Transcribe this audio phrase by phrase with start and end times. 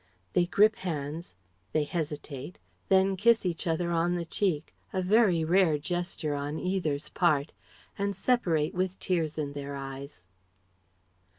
[0.33, 1.35] (They grip hands,
[1.73, 2.57] they hesitate,
[2.89, 7.51] then kiss each other on the cheek, a very rare gesture on either's part
[7.99, 10.25] and separate with tears in their eyes.)